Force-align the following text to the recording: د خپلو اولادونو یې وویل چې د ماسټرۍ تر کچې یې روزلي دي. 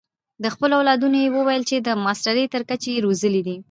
د 0.43 0.45
خپلو 0.53 0.73
اولادونو 0.79 1.17
یې 1.23 1.33
وویل 1.35 1.63
چې 1.69 1.75
د 1.79 1.89
ماسټرۍ 2.05 2.45
تر 2.53 2.61
کچې 2.69 2.89
یې 2.93 3.03
روزلي 3.05 3.41
دي. 3.47 3.57